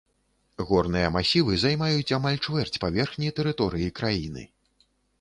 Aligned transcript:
Горныя 0.69 1.11
масівы 1.17 1.59
займаюць 1.65 2.15
амаль 2.19 2.41
чвэрць 2.49 2.81
паверхні 2.87 3.33
тэрыторыі 3.41 3.95
краіны. 4.01 4.43